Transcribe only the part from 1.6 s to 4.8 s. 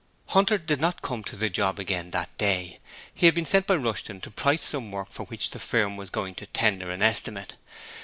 again that day: he had been sent by Rushton to price